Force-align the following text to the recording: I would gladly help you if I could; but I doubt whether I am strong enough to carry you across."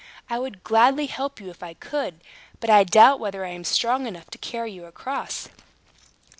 I 0.31 0.39
would 0.39 0.63
gladly 0.63 1.05
help 1.05 1.39
you 1.39 1.51
if 1.51 1.61
I 1.61 1.75
could; 1.75 2.21
but 2.59 2.71
I 2.71 2.83
doubt 2.83 3.19
whether 3.19 3.45
I 3.45 3.49
am 3.49 3.63
strong 3.63 4.07
enough 4.07 4.31
to 4.31 4.39
carry 4.39 4.71
you 4.71 4.85
across." 4.85 5.47